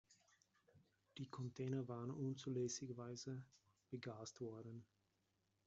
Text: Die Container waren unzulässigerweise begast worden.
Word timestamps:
Die 1.19 1.27
Container 1.29 1.87
waren 1.87 2.09
unzulässigerweise 2.09 3.43
begast 3.91 4.41
worden. 4.41 4.83